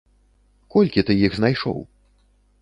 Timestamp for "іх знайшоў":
1.27-1.79